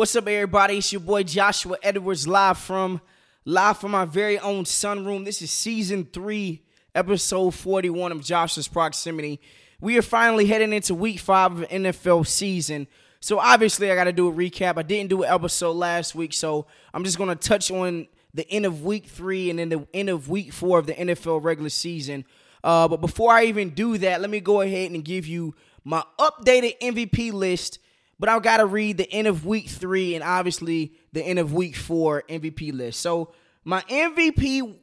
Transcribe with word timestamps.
What's 0.00 0.16
up, 0.16 0.28
everybody? 0.28 0.78
It's 0.78 0.92
your 0.92 1.02
boy 1.02 1.24
Joshua 1.24 1.76
Edwards, 1.82 2.26
live 2.26 2.56
from 2.56 3.02
live 3.44 3.76
from 3.76 3.90
my 3.90 4.06
very 4.06 4.38
own 4.38 4.64
sunroom. 4.64 5.26
This 5.26 5.42
is 5.42 5.50
season 5.50 6.08
three, 6.10 6.62
episode 6.94 7.50
forty-one 7.50 8.10
of 8.10 8.24
Joshua's 8.24 8.66
Proximity. 8.66 9.42
We 9.78 9.98
are 9.98 10.02
finally 10.02 10.46
heading 10.46 10.72
into 10.72 10.94
week 10.94 11.18
five 11.18 11.60
of 11.60 11.68
NFL 11.68 12.26
season. 12.26 12.86
So 13.20 13.40
obviously, 13.40 13.92
I 13.92 13.94
got 13.94 14.04
to 14.04 14.12
do 14.14 14.26
a 14.28 14.32
recap. 14.32 14.78
I 14.78 14.82
didn't 14.84 15.10
do 15.10 15.22
an 15.22 15.30
episode 15.30 15.72
last 15.72 16.14
week, 16.14 16.32
so 16.32 16.66
I'm 16.94 17.04
just 17.04 17.18
gonna 17.18 17.36
touch 17.36 17.70
on 17.70 18.08
the 18.32 18.50
end 18.50 18.64
of 18.64 18.82
week 18.82 19.04
three 19.04 19.50
and 19.50 19.58
then 19.58 19.68
the 19.68 19.86
end 19.92 20.08
of 20.08 20.30
week 20.30 20.54
four 20.54 20.78
of 20.78 20.86
the 20.86 20.94
NFL 20.94 21.44
regular 21.44 21.68
season. 21.68 22.24
Uh, 22.64 22.88
but 22.88 23.02
before 23.02 23.32
I 23.32 23.44
even 23.44 23.68
do 23.68 23.98
that, 23.98 24.22
let 24.22 24.30
me 24.30 24.40
go 24.40 24.62
ahead 24.62 24.92
and 24.92 25.04
give 25.04 25.26
you 25.26 25.54
my 25.84 26.02
updated 26.18 26.78
MVP 26.80 27.34
list. 27.34 27.80
But 28.20 28.28
I've 28.28 28.42
got 28.42 28.58
to 28.58 28.66
read 28.66 28.98
the 28.98 29.10
end 29.10 29.26
of 29.26 29.46
week 29.46 29.66
three 29.66 30.14
and 30.14 30.22
obviously 30.22 30.92
the 31.14 31.22
end 31.22 31.38
of 31.38 31.54
week 31.54 31.74
four 31.74 32.22
MVP 32.28 32.70
list. 32.74 33.00
So 33.00 33.32
my 33.64 33.80
MVP 33.88 34.76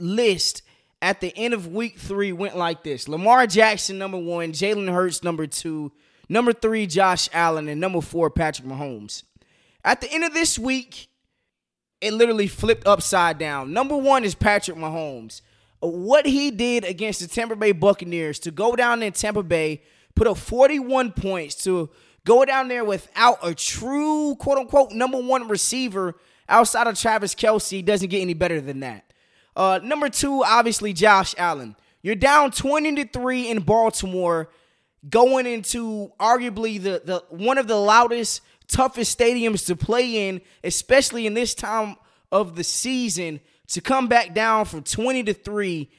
list 0.00 0.62
at 1.00 1.20
the 1.20 1.32
end 1.36 1.54
of 1.54 1.68
week 1.68 1.96
three 1.96 2.32
went 2.32 2.56
like 2.56 2.82
this 2.82 3.08
Lamar 3.08 3.46
Jackson, 3.46 3.98
number 3.98 4.18
one, 4.18 4.50
Jalen 4.50 4.92
Hurts, 4.92 5.22
number 5.22 5.46
two, 5.46 5.92
number 6.28 6.52
three, 6.52 6.88
Josh 6.88 7.28
Allen, 7.32 7.68
and 7.68 7.80
number 7.80 8.00
four, 8.00 8.30
Patrick 8.30 8.66
Mahomes. 8.66 9.22
At 9.84 10.00
the 10.00 10.12
end 10.12 10.24
of 10.24 10.34
this 10.34 10.58
week, 10.58 11.08
it 12.00 12.12
literally 12.12 12.48
flipped 12.48 12.84
upside 12.84 13.38
down. 13.38 13.72
Number 13.72 13.96
one 13.96 14.24
is 14.24 14.34
Patrick 14.34 14.76
Mahomes. 14.76 15.40
What 15.78 16.26
he 16.26 16.50
did 16.50 16.84
against 16.84 17.20
the 17.20 17.28
Tampa 17.28 17.54
Bay 17.54 17.70
Buccaneers 17.70 18.40
to 18.40 18.50
go 18.50 18.74
down 18.74 19.04
in 19.04 19.12
Tampa 19.12 19.44
Bay, 19.44 19.82
put 20.16 20.26
up 20.26 20.36
41 20.36 21.12
points 21.12 21.54
to 21.62 21.90
go 22.24 22.44
down 22.44 22.68
there 22.68 22.84
without 22.84 23.38
a 23.42 23.54
true 23.54 24.36
quote 24.36 24.58
unquote 24.58 24.92
number 24.92 25.20
one 25.20 25.48
receiver 25.48 26.14
outside 26.48 26.86
of 26.86 26.98
Travis 26.98 27.34
Kelce 27.34 27.84
doesn't 27.84 28.08
get 28.08 28.20
any 28.20 28.34
better 28.34 28.60
than 28.60 28.80
that. 28.80 29.12
Uh, 29.54 29.80
number 29.82 30.08
two, 30.08 30.42
obviously 30.44 30.92
Josh 30.92 31.34
Allen. 31.38 31.76
You're 32.02 32.16
down 32.16 32.50
20 32.50 32.96
to 32.96 33.04
3 33.06 33.48
in 33.48 33.60
Baltimore, 33.60 34.50
going 35.08 35.46
into 35.46 36.10
arguably 36.18 36.82
the, 36.82 37.02
the 37.04 37.24
one 37.30 37.58
of 37.58 37.68
the 37.68 37.76
loudest, 37.76 38.40
toughest 38.66 39.16
stadiums 39.16 39.66
to 39.66 39.76
play 39.76 40.28
in, 40.28 40.40
especially 40.64 41.26
in 41.26 41.34
this 41.34 41.54
time 41.54 41.96
of 42.32 42.56
the 42.56 42.64
season, 42.64 43.40
to 43.68 43.80
come 43.80 44.08
back 44.08 44.34
down 44.34 44.64
from 44.64 44.82
20 44.82 45.22
to 45.24 45.34
3 45.34 45.90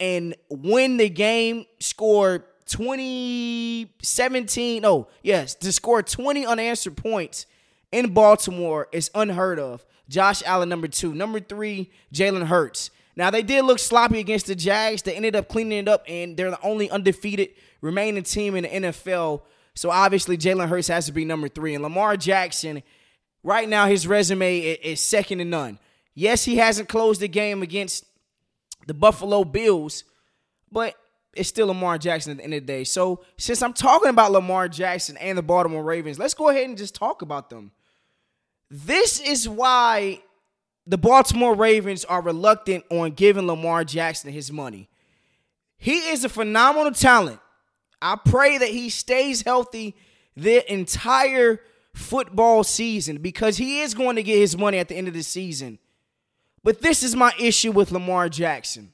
and 0.00 0.34
win 0.48 0.96
the 0.96 1.08
game, 1.10 1.66
score 1.80 2.46
2017. 2.72 4.84
Oh, 4.84 5.08
yes, 5.22 5.54
to 5.56 5.72
score 5.72 6.02
20 6.02 6.46
unanswered 6.46 6.96
points 6.96 7.46
in 7.92 8.14
Baltimore 8.14 8.88
is 8.92 9.10
unheard 9.14 9.58
of. 9.58 9.84
Josh 10.08 10.42
Allen, 10.44 10.68
number 10.68 10.88
two. 10.88 11.14
Number 11.14 11.38
three, 11.38 11.92
Jalen 12.12 12.46
Hurts. 12.46 12.90
Now, 13.14 13.30
they 13.30 13.42
did 13.42 13.66
look 13.66 13.78
sloppy 13.78 14.18
against 14.20 14.46
the 14.46 14.54
Jags. 14.54 15.02
They 15.02 15.14
ended 15.14 15.36
up 15.36 15.48
cleaning 15.48 15.80
it 15.80 15.88
up, 15.88 16.02
and 16.08 16.34
they're 16.36 16.50
the 16.50 16.62
only 16.62 16.90
undefeated 16.90 17.50
remaining 17.82 18.22
team 18.22 18.56
in 18.56 18.62
the 18.64 18.70
NFL. 18.70 19.42
So, 19.74 19.90
obviously, 19.90 20.38
Jalen 20.38 20.68
Hurts 20.68 20.88
has 20.88 21.04
to 21.06 21.12
be 21.12 21.26
number 21.26 21.48
three. 21.48 21.74
And 21.74 21.82
Lamar 21.82 22.16
Jackson, 22.16 22.82
right 23.42 23.68
now, 23.68 23.86
his 23.86 24.06
resume 24.06 24.60
is 24.60 25.00
second 25.00 25.38
to 25.38 25.44
none. 25.44 25.78
Yes, 26.14 26.44
he 26.44 26.56
hasn't 26.56 26.88
closed 26.88 27.20
the 27.20 27.28
game 27.28 27.62
against 27.62 28.06
the 28.86 28.94
Buffalo 28.94 29.44
Bills, 29.44 30.04
but 30.70 30.94
it's 31.34 31.48
still 31.48 31.68
Lamar 31.68 31.98
Jackson 31.98 32.32
at 32.32 32.38
the 32.38 32.44
end 32.44 32.54
of 32.54 32.62
the 32.62 32.66
day. 32.66 32.84
So, 32.84 33.24
since 33.38 33.62
I'm 33.62 33.72
talking 33.72 34.10
about 34.10 34.32
Lamar 34.32 34.68
Jackson 34.68 35.16
and 35.16 35.38
the 35.38 35.42
Baltimore 35.42 35.82
Ravens, 35.82 36.18
let's 36.18 36.34
go 36.34 36.48
ahead 36.48 36.68
and 36.68 36.76
just 36.76 36.94
talk 36.94 37.22
about 37.22 37.50
them. 37.50 37.72
This 38.70 39.20
is 39.20 39.48
why 39.48 40.20
the 40.86 40.98
Baltimore 40.98 41.54
Ravens 41.54 42.04
are 42.04 42.22
reluctant 42.22 42.84
on 42.90 43.12
giving 43.12 43.46
Lamar 43.46 43.84
Jackson 43.84 44.32
his 44.32 44.50
money. 44.50 44.88
He 45.78 46.10
is 46.10 46.24
a 46.24 46.28
phenomenal 46.28 46.92
talent. 46.92 47.40
I 48.00 48.16
pray 48.16 48.58
that 48.58 48.68
he 48.68 48.88
stays 48.88 49.42
healthy 49.42 49.94
the 50.36 50.70
entire 50.72 51.60
football 51.94 52.64
season 52.64 53.18
because 53.18 53.56
he 53.56 53.80
is 53.80 53.94
going 53.94 54.16
to 54.16 54.22
get 54.22 54.38
his 54.38 54.56
money 54.56 54.78
at 54.78 54.88
the 54.88 54.96
end 54.96 55.08
of 55.08 55.14
the 55.14 55.22
season. 55.22 55.78
But 56.64 56.80
this 56.80 57.02
is 57.02 57.16
my 57.16 57.32
issue 57.38 57.72
with 57.72 57.92
Lamar 57.92 58.28
Jackson. 58.28 58.92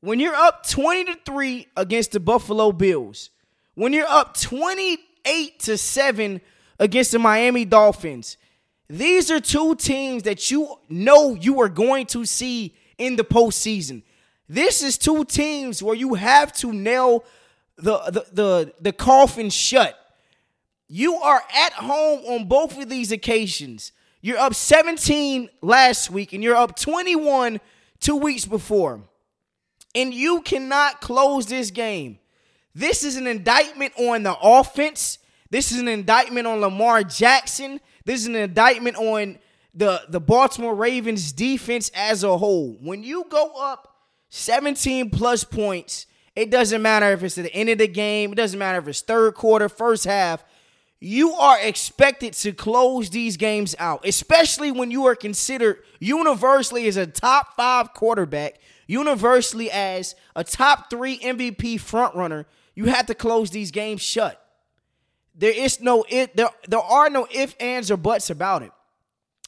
When 0.00 0.18
you're 0.18 0.34
up 0.34 0.66
20 0.66 1.04
to 1.04 1.18
3 1.26 1.66
against 1.76 2.12
the 2.12 2.20
Buffalo 2.20 2.72
Bills, 2.72 3.30
when 3.74 3.92
you're 3.92 4.06
up 4.06 4.34
28 4.34 5.60
to 5.60 5.76
7 5.76 6.40
against 6.78 7.12
the 7.12 7.18
Miami 7.18 7.66
Dolphins, 7.66 8.38
these 8.88 9.30
are 9.30 9.40
two 9.40 9.74
teams 9.74 10.22
that 10.22 10.50
you 10.50 10.76
know 10.88 11.34
you 11.34 11.60
are 11.60 11.68
going 11.68 12.06
to 12.06 12.24
see 12.24 12.74
in 12.96 13.16
the 13.16 13.24
postseason. 13.24 14.02
This 14.48 14.82
is 14.82 14.96
two 14.96 15.24
teams 15.26 15.82
where 15.82 15.94
you 15.94 16.14
have 16.14 16.52
to 16.54 16.72
nail 16.72 17.24
the, 17.76 17.98
the, 18.10 18.26
the, 18.32 18.74
the 18.80 18.92
coffin 18.92 19.50
shut. 19.50 19.96
You 20.88 21.16
are 21.16 21.42
at 21.54 21.74
home 21.74 22.20
on 22.26 22.48
both 22.48 22.76
of 22.78 22.88
these 22.88 23.12
occasions. 23.12 23.92
You're 24.22 24.38
up 24.38 24.54
17 24.54 25.50
last 25.60 26.10
week 26.10 26.32
and 26.32 26.42
you're 26.42 26.56
up 26.56 26.74
21 26.74 27.60
two 28.00 28.16
weeks 28.16 28.46
before 28.46 29.02
and 29.94 30.14
you 30.14 30.40
cannot 30.42 31.00
close 31.00 31.46
this 31.46 31.70
game. 31.70 32.18
This 32.74 33.02
is 33.04 33.16
an 33.16 33.26
indictment 33.26 33.92
on 33.96 34.22
the 34.22 34.36
offense. 34.40 35.18
This 35.50 35.72
is 35.72 35.80
an 35.80 35.88
indictment 35.88 36.46
on 36.46 36.60
Lamar 36.60 37.02
Jackson. 37.02 37.80
This 38.04 38.20
is 38.20 38.26
an 38.26 38.36
indictment 38.36 38.96
on 38.96 39.38
the, 39.74 40.02
the 40.08 40.20
Baltimore 40.20 40.74
Ravens 40.74 41.32
defense 41.32 41.90
as 41.94 42.24
a 42.24 42.38
whole. 42.38 42.76
When 42.80 43.02
you 43.02 43.26
go 43.28 43.52
up 43.58 43.96
17 44.30 45.10
plus 45.10 45.44
points, 45.44 46.06
it 46.36 46.50
doesn't 46.50 46.80
matter 46.80 47.10
if 47.12 47.22
it's 47.24 47.38
at 47.38 47.44
the 47.44 47.54
end 47.54 47.68
of 47.68 47.78
the 47.78 47.88
game, 47.88 48.32
it 48.32 48.36
doesn't 48.36 48.58
matter 48.58 48.78
if 48.78 48.88
it's 48.88 49.00
third 49.00 49.34
quarter, 49.34 49.68
first 49.68 50.04
half. 50.04 50.44
You 51.00 51.32
are 51.32 51.58
expected 51.58 52.34
to 52.34 52.52
close 52.52 53.10
these 53.10 53.36
games 53.36 53.74
out, 53.78 54.06
especially 54.06 54.70
when 54.70 54.90
you 54.90 55.06
are 55.06 55.14
considered 55.14 55.82
universally 55.98 56.86
as 56.86 56.96
a 56.98 57.06
top 57.06 57.56
five 57.56 57.94
quarterback 57.94 58.60
universally 58.90 59.70
as 59.70 60.16
a 60.34 60.42
top 60.42 60.90
three 60.90 61.16
MVP 61.20 61.76
frontrunner, 61.76 62.44
you 62.74 62.86
have 62.86 63.06
to 63.06 63.14
close 63.14 63.50
these 63.50 63.70
games 63.70 64.02
shut. 64.02 64.44
There 65.34 65.52
is 65.52 65.80
no 65.80 66.04
it 66.08 66.36
there, 66.36 66.50
there 66.66 66.80
are 66.80 67.08
no 67.08 67.28
if 67.30 67.54
ands, 67.60 67.90
or 67.90 67.96
buts 67.96 68.30
about 68.30 68.62
it. 68.62 68.72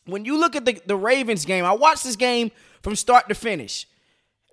When 0.05 0.25
you 0.25 0.39
look 0.39 0.55
at 0.55 0.65
the, 0.65 0.81
the 0.87 0.97
Ravens 0.97 1.45
game, 1.45 1.65
I 1.65 1.73
watched 1.73 2.05
this 2.05 2.15
game 2.15 2.53
from 2.83 2.95
start 2.95 3.29
to 3.29 3.35
finish. 3.35 3.89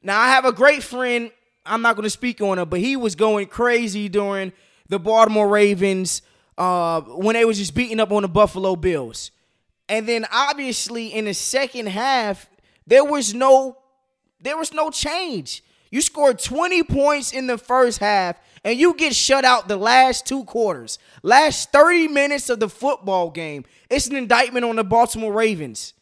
Now 0.02 0.20
I 0.20 0.30
have 0.30 0.46
a 0.46 0.52
great 0.52 0.82
friend, 0.82 1.32
I'm 1.68 1.84
not 1.84 1.96
gonna 1.96 2.10
speak 2.10 2.42
on 2.42 2.58
him, 2.58 2.68
but 2.68 2.80
he 2.80 2.96
was 2.96 3.14
going 3.14 3.46
crazy 3.48 4.10
during 4.10 4.52
the 4.88 4.98
Baltimore 4.98 5.48
Ravens 5.48 6.24
uh, 6.58 7.02
when 7.02 7.36
they 7.36 7.46
was 7.46 7.60
just 7.60 7.76
beating 7.76 8.00
up 8.00 8.12
on 8.12 8.24
the 8.24 8.28
Buffalo 8.28 8.76
Bills. 8.76 9.30
And 9.88 10.08
then 10.08 10.26
obviously 10.32 11.14
in 11.14 11.26
the 11.26 11.34
second 11.36 11.90
half, 11.90 12.50
there 12.88 13.06
was 13.06 13.36
no 13.36 13.78
there 14.42 14.58
was 14.58 14.74
no 14.74 14.90
change. 14.90 15.64
You 15.92 16.02
scored 16.02 16.40
20 16.40 16.84
points 16.84 17.32
in 17.32 17.48
the 17.48 17.58
first 17.58 18.00
half 18.00 18.40
and 18.64 18.78
you 18.78 18.94
get 18.94 19.16
shut 19.16 19.44
out 19.46 19.68
the 19.68 19.78
last 19.78 20.26
two 20.26 20.44
quarters. 20.44 21.00
Last 21.24 21.72
30 21.72 22.08
minutes 22.10 22.50
of 22.50 22.60
the 22.60 22.70
football 22.70 23.32
game. 23.32 23.66
It's 23.90 24.08
an 24.08 24.16
indictment 24.16 24.66
on 24.66 24.76
the 24.76 24.84
Baltimore 24.84 25.34
Ravens. 25.34 25.94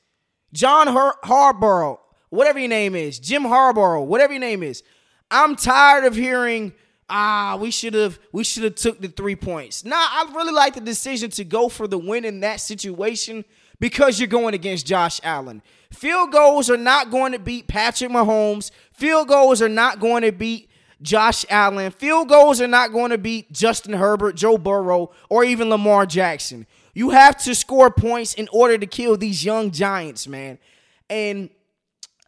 John 0.54 0.88
Har- 0.88 1.18
Harbaugh, 1.24 2.00
whatever 2.30 2.60
your 2.60 2.70
name 2.70 2.96
is, 2.96 3.20
Jim 3.20 3.44
Harborough, 3.44 4.04
whatever 4.04 4.34
your 4.34 4.40
name 4.42 4.64
is. 4.64 4.84
I'm 5.30 5.56
tired 5.56 6.06
of 6.06 6.16
hearing 6.16 6.74
ah, 7.10 7.58
we 7.60 7.72
should 7.72 7.94
have 7.94 8.20
we 8.34 8.44
should 8.44 8.64
have 8.64 8.76
took 8.76 9.00
the 9.00 9.08
3 9.08 9.36
points. 9.36 9.86
Nah, 9.86 9.96
I 9.96 10.30
really 10.36 10.54
like 10.54 10.74
the 10.74 10.82
decision 10.82 11.30
to 11.32 11.44
go 11.44 11.70
for 11.70 11.88
the 11.88 11.98
win 11.98 12.26
in 12.26 12.42
that 12.42 12.60
situation 12.60 13.46
because 13.80 14.20
you're 14.20 14.28
going 14.28 14.54
against 14.54 14.86
Josh 14.86 15.20
Allen. 15.24 15.62
Field 15.92 16.32
goals 16.32 16.70
are 16.70 16.78
not 16.78 17.12
going 17.12 17.32
to 17.32 17.40
beat 17.40 17.68
Patrick 17.68 18.12
Mahomes. 18.12 18.72
Field 18.92 19.28
goals 19.28 19.62
are 19.62 19.70
not 19.70 20.00
going 20.00 20.24
to 20.24 20.32
beat 20.32 20.70
Josh 21.02 21.46
Allen. 21.50 21.92
Field 21.92 22.30
goals 22.30 22.60
are 22.60 22.68
not 22.68 22.92
going 22.92 23.12
to 23.12 23.18
beat 23.18 23.52
Justin 23.52 23.94
Herbert, 23.94 24.36
Joe 24.36 24.58
Burrow, 24.58 25.12
or 25.30 25.44
even 25.44 25.70
Lamar 25.70 26.06
Jackson. 26.06 26.66
You 26.94 27.12
have 27.12 27.38
to 27.44 27.54
score 27.54 27.92
points 27.92 28.34
in 28.34 28.50
order 28.52 28.78
to 28.78 28.88
kill 28.88 29.18
these 29.18 29.46
young 29.46 29.72
giants, 29.72 30.28
man. 30.28 30.58
And 31.10 31.50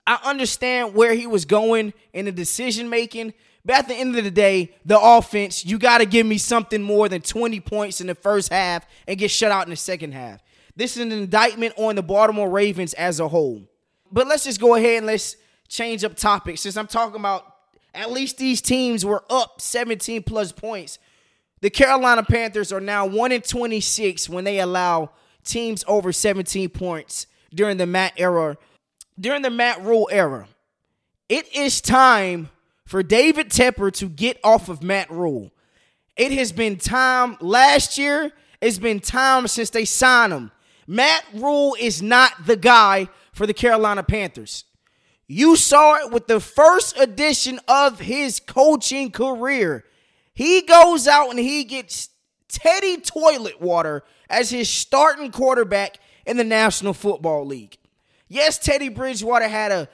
I 0.06 0.20
understand 0.24 0.94
where 0.94 1.14
he 1.14 1.28
was 1.28 1.46
going 1.46 1.94
in 2.14 2.26
the 2.26 2.32
decision 2.32 2.90
making. 2.90 3.34
But 3.66 3.76
at 3.78 3.88
the 3.88 3.96
end 3.96 4.18
of 4.18 4.24
the 4.24 4.32
day, 4.32 4.74
the 4.86 5.00
offense, 5.00 5.66
you 5.66 5.78
got 5.78 5.98
to 6.00 6.06
give 6.06 6.26
me 6.26 6.38
something 6.38 6.82
more 6.82 7.10
than 7.10 7.22
20 7.22 7.60
points 7.60 8.00
in 8.00 8.08
the 8.08 8.16
first 8.16 8.52
half 8.52 8.88
and 9.08 9.18
get 9.18 9.32
shut 9.32 9.52
out 9.52 9.66
in 9.66 9.70
the 9.70 9.76
second 9.76 10.14
half. 10.14 10.42
This 10.80 10.96
is 10.96 11.04
an 11.04 11.12
indictment 11.12 11.74
on 11.76 11.96
the 11.96 12.02
Baltimore 12.02 12.50
Ravens 12.50 12.94
as 12.94 13.20
a 13.20 13.28
whole. 13.28 13.68
But 14.14 14.28
let's 14.28 14.46
just 14.46 14.62
go 14.62 14.76
ahead 14.76 15.00
and 15.00 15.08
let's 15.08 15.36
change 15.68 16.06
up 16.06 16.16
topics. 16.16 16.62
Since 16.62 16.78
I'm 16.78 16.88
talking 16.88 17.20
about 17.20 17.54
at 17.94 18.12
least 18.12 18.38
these 18.38 18.62
teams 18.62 19.04
were 19.04 19.26
up 19.30 19.60
17 19.60 20.24
plus 20.24 20.54
points. 20.54 20.98
The 21.60 21.70
Carolina 21.70 22.24
Panthers 22.24 22.72
are 22.72 22.80
now 22.80 23.06
1 23.06 23.34
in 23.34 23.42
26 23.42 24.30
when 24.30 24.46
they 24.46 24.62
allow 24.62 25.10
teams 25.44 25.84
over 25.86 26.14
17 26.14 26.70
points 26.70 27.28
during 27.54 27.76
the 27.76 27.86
Matt 27.86 28.14
era, 28.16 28.58
during 29.20 29.42
the 29.42 29.50
Matt 29.50 29.82
Rhule 29.82 30.08
era. 30.10 30.48
It 31.28 31.54
is 31.54 31.82
time 31.82 32.52
for 32.86 33.04
David 33.04 33.50
Tepper 33.50 33.92
to 33.96 34.08
get 34.08 34.40
off 34.46 34.70
of 34.70 34.82
Matt 34.82 35.12
Rhule. 35.12 35.52
It 36.16 36.32
has 36.32 36.54
been 36.54 36.78
time 36.78 37.36
last 37.42 37.98
year, 37.98 38.32
it's 38.62 38.78
been 38.78 39.02
time 39.02 39.46
since 39.50 39.72
they 39.72 39.84
signed 39.84 40.32
him. 40.32 40.52
Matt 40.92 41.24
Rhule 41.36 41.78
is 41.80 42.02
not 42.02 42.48
the 42.48 42.56
guy 42.56 43.10
for 43.32 43.46
the 43.46 43.54
Carolina 43.54 44.02
Panthers. 44.02 44.66
You 45.28 45.56
saw 45.56 46.04
it 46.04 46.12
with 46.12 46.26
the 46.26 46.40
first 46.40 47.00
edition 47.00 47.60
of 47.68 48.00
his 48.00 48.40
coaching 48.40 49.12
career. 49.12 49.86
He 50.34 50.64
goes 50.64 51.08
out 51.08 51.30
and 51.30 51.38
he 51.38 51.64
gets 51.64 52.10
Teddy 52.48 52.98
Toilet 52.98 53.62
Water 53.62 54.04
as 54.32 54.50
his 54.50 54.68
starting 54.68 55.32
quarterback 55.32 56.00
in 56.26 56.38
the 56.38 56.44
National 56.44 56.96
Football 56.96 57.46
League. 57.46 57.78
Yes, 58.28 58.58
Teddy 58.58 58.90
Bridgewater 58.90 59.48
had 59.48 59.72
a, 59.72 59.90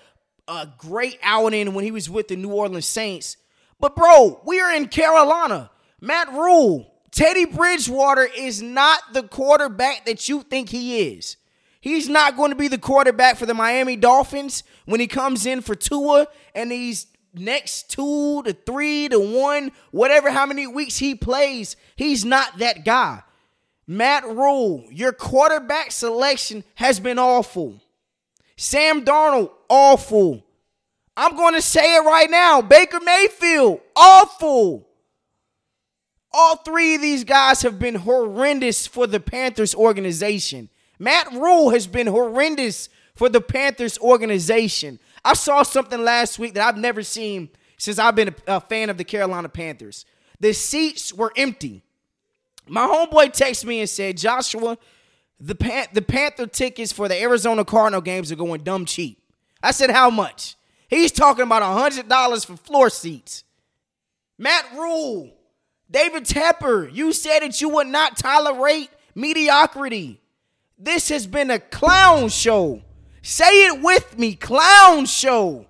a 0.47 0.69
great 0.77 1.19
outing 1.21 1.73
when 1.73 1.83
he 1.83 1.91
was 1.91 2.09
with 2.09 2.29
the 2.29 2.37
New 2.37 2.53
Orleans 2.53 2.87
Saints. 2.87 3.35
But, 3.81 3.97
bro, 3.97 4.39
we 4.45 4.61
are 4.61 4.71
in 4.71 4.87
Carolina. 4.87 5.71
Matt 5.99 6.31
Rhule, 6.31 6.94
Teddy 7.15 7.45
Bridgewater 7.45 8.27
is 8.37 8.61
not 8.61 9.13
the 9.13 9.23
quarterback 9.23 10.05
that 10.05 10.27
you 10.27 10.41
think 10.43 10.67
he 10.67 11.13
is. 11.13 11.37
He's 11.79 12.09
not 12.09 12.35
going 12.35 12.49
to 12.51 12.57
be 12.57 12.67
the 12.67 12.77
quarterback 12.77 13.37
for 13.37 13.45
the 13.45 13.53
Miami 13.53 13.95
Dolphins 13.95 14.63
when 14.83 14.99
he 14.99 15.07
comes 15.07 15.45
in 15.45 15.61
for 15.61 15.75
Tua 15.75 16.27
and 16.53 16.69
these 16.69 17.07
next 17.33 17.89
two 17.89 18.43
to 18.43 18.51
three 18.51 19.07
to 19.07 19.17
one, 19.17 19.71
whatever 19.91 20.29
how 20.29 20.45
many 20.45 20.67
weeks 20.67 20.97
he 20.97 21.15
plays, 21.15 21.77
he's 21.95 22.25
not 22.25 22.57
that 22.57 22.83
guy. 22.83 23.21
Matt 23.87 24.25
Rhule, 24.25 24.83
your 24.91 25.13
quarterback 25.13 25.93
selection 25.93 26.65
has 26.75 26.99
been 26.99 27.17
awful. 27.17 27.79
Sam 28.57 29.05
Darnold, 29.05 29.51
awful. 29.69 30.45
I'm 31.15 31.37
going 31.37 31.53
to 31.53 31.61
say 31.61 31.95
it 31.95 32.03
right 32.03 32.29
now. 32.29 32.61
Baker 32.61 32.99
Mayfield, 32.99 33.79
awful. 33.95 34.89
All 36.37 36.57
three 36.57 36.95
of 36.95 37.01
these 37.01 37.23
guys 37.23 37.61
have 37.61 37.79
been 37.79 37.95
horrendous 37.95 38.85
for 38.87 39.07
the 39.07 39.21
Panthers 39.21 39.73
organization. 39.73 40.67
Matt 40.99 41.31
Rhule 41.31 41.69
has 41.69 41.87
been 41.87 42.07
horrendous 42.07 42.89
for 43.15 43.29
the 43.29 43.39
Panthers 43.39 43.97
organization. 43.99 44.99
I 45.23 45.33
saw 45.33 45.63
something 45.63 46.03
last 46.03 46.37
week 46.37 46.53
that 46.55 46.67
I've 46.67 46.77
never 46.77 47.03
seen 47.03 47.49
since 47.77 47.99
I've 47.99 48.15
been 48.15 48.35
a, 48.47 48.59
fan 48.59 48.89
of 48.89 48.97
the 48.97 49.05
Carolina 49.05 49.47
Panthers. 49.47 50.05
The 50.41 50.53
seats 50.53 51.13
were 51.13 51.31
empty. 51.37 51.83
My 52.67 52.85
homeboy 52.85 53.27
texted 53.27 53.65
me 53.65 53.79
and 53.79 53.89
said, 53.89 54.17
Joshua, 54.17 54.77
the, 55.39 55.55
Pan- 55.55 55.87
the 55.93 56.01
Panther 56.01 56.47
tickets 56.47 56.91
for 56.91 57.07
the 57.07 57.19
Arizona 57.21 57.63
Cardinal 57.63 58.01
games 58.01 58.29
are 58.29 58.35
going 58.35 58.61
dumb 58.63 58.83
cheap. 58.83 59.21
I 59.63 59.71
said, 59.71 59.89
How 59.89 60.09
much? 60.09 60.57
He's 60.89 61.13
talking 61.13 61.43
about 61.43 61.63
$100 61.63 62.45
for 62.45 62.57
floor 62.57 62.89
seats. 62.89 63.45
Matt 64.37 64.65
Rhule, 64.73 65.34
David 65.95 66.25
Tepper, 66.25 66.93
you 66.93 67.13
said 67.13 67.39
that 67.39 67.61
you 67.61 67.69
would 67.69 67.87
not 67.87 68.17
tolerate 68.17 68.89
mediocrity. 69.15 70.19
This 70.77 71.07
has 71.07 71.25
been 71.25 71.49
a 71.49 71.57
clown 71.57 72.27
show. 72.27 72.81
Say 73.21 73.67
it 73.67 73.81
with 73.81 74.19
me 74.19 74.35
clown 74.35 75.05
show. 75.05 75.67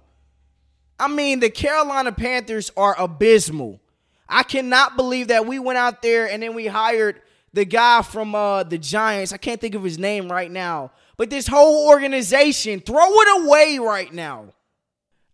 I 1.00 1.10
mean, 1.10 1.42
the 1.42 1.51
Carolina 1.51 2.12
Panthers 2.12 2.72
are 2.75 3.00
abysmal. 3.00 3.80
I 4.27 4.42
cannot 4.42 4.98
believe 4.98 5.27
that 5.27 5.45
we 5.45 5.60
went 5.60 5.77
out 5.77 6.01
there 6.01 6.27
and 6.27 6.42
then 6.42 6.56
we 6.56 6.66
hired 6.66 7.22
the 7.54 7.63
guy 7.63 8.01
from 8.01 8.33
uh, 8.33 8.63
the 8.63 8.80
Giants. 8.80 9.31
I 9.31 9.38
can't 9.38 9.62
think 9.62 9.75
of 9.75 9.83
his 9.83 10.00
name 10.00 10.31
right 10.31 10.50
now. 10.50 10.92
But 11.18 11.30
this 11.30 11.45
whole 11.45 11.88
organization, 11.88 12.80
throw 12.80 12.98
it 13.12 13.44
away 13.44 13.77
right 13.77 14.12
now. 14.12 14.56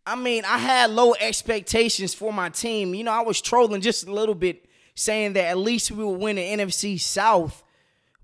I 0.06 0.18
mean, 0.18 0.44
I 0.44 0.58
had 0.58 0.90
low 0.90 1.14
expectations 1.14 2.14
for 2.14 2.34
my 2.34 2.50
team. 2.50 2.94
You 2.94 3.06
know, 3.06 3.14
I 3.14 3.22
was 3.22 3.40
trolling 3.40 3.80
just 3.80 4.06
a 4.06 4.14
little 4.14 4.36
bit, 4.36 4.66
saying 4.96 5.34
that 5.34 5.46
at 5.46 5.58
least 5.58 5.92
we 5.92 6.04
will 6.04 6.16
win 6.16 6.36
the 6.36 6.42
NFC 6.42 7.00
South. 7.00 7.64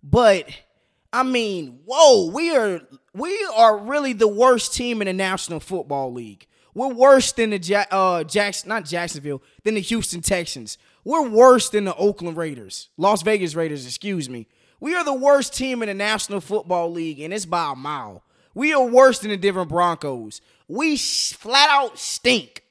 But 0.03 0.49
I 1.11 1.23
mean, 1.23 1.79
whoa, 1.85 2.31
we 2.31 2.55
are 2.55 2.81
we 3.13 3.47
are 3.55 3.77
really 3.77 4.13
the 4.13 4.27
worst 4.27 4.73
team 4.73 5.01
in 5.01 5.07
the 5.07 5.13
National 5.13 5.59
Football 5.59 6.13
League. 6.13 6.47
We're 6.73 6.93
worse 6.93 7.31
than 7.31 7.49
the 7.49 7.87
uh 7.91 8.23
Jackson, 8.23 8.69
not 8.69 8.85
Jacksonville, 8.85 9.41
than 9.63 9.75
the 9.75 9.81
Houston 9.81 10.21
Texans. 10.21 10.77
We're 11.03 11.27
worse 11.27 11.69
than 11.69 11.85
the 11.85 11.95
Oakland 11.95 12.37
Raiders, 12.37 12.89
Las 12.97 13.21
Vegas 13.21 13.55
Raiders, 13.55 13.85
excuse 13.85 14.29
me. 14.29 14.47
We 14.79 14.93
are 14.93 15.03
the 15.03 15.13
worst 15.13 15.55
team 15.55 15.81
in 15.81 15.87
the 15.87 15.93
National 15.93 16.39
Football 16.39 16.91
League, 16.91 17.19
and 17.19 17.33
it's 17.33 17.45
by 17.45 17.71
a 17.71 17.75
mile. 17.75 18.23
We 18.53 18.73
are 18.73 18.85
worse 18.85 19.19
than 19.19 19.31
the 19.31 19.37
Denver 19.37 19.65
Broncos. 19.65 20.41
We 20.67 20.97
flat 20.97 21.69
out 21.69 21.97
stink. 21.97 22.63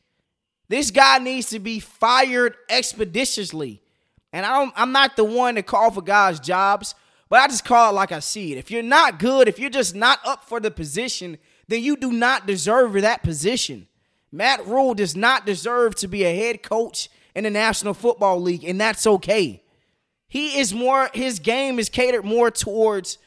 This 0.68 0.90
guy 0.90 1.18
needs 1.18 1.50
to 1.50 1.58
be 1.58 1.80
fired 1.80 2.56
expeditiously. 2.68 3.82
And 4.32 4.44
I 4.44 4.70
am 4.76 4.92
not 4.92 5.16
the 5.16 5.24
one 5.24 5.54
to 5.54 5.62
call 5.62 5.90
for 5.90 6.02
guys' 6.02 6.40
jobs. 6.40 6.94
But 7.28 7.40
I 7.40 7.48
just 7.48 7.64
call 7.64 7.90
it 7.90 7.94
like 7.94 8.12
I 8.12 8.20
see 8.20 8.52
it. 8.52 8.58
If 8.58 8.70
you're 8.70 8.82
not 8.82 9.18
good, 9.18 9.48
if 9.48 9.58
you're 9.58 9.70
just 9.70 9.94
not 9.94 10.20
up 10.24 10.44
for 10.44 10.60
the 10.60 10.70
position, 10.70 11.38
then 11.68 11.82
you 11.82 11.96
do 11.96 12.12
not 12.12 12.46
deserve 12.46 12.92
that 12.94 13.22
position. 13.22 13.88
Matt 14.30 14.66
Rhule 14.66 14.94
does 14.94 15.16
not 15.16 15.46
deserve 15.46 15.94
to 15.96 16.08
be 16.08 16.24
a 16.24 16.34
head 16.34 16.62
coach 16.62 17.08
in 17.34 17.44
the 17.44 17.50
National 17.50 17.94
Football 17.94 18.40
League, 18.40 18.64
and 18.64 18.80
that's 18.80 19.06
okay. 19.06 19.62
He 20.28 20.58
is 20.58 20.72
more, 20.74 21.10
his 21.14 21.38
game 21.38 21.78
is 21.78 21.88
catered 21.88 22.24
more 22.24 22.50
towards 22.50 23.18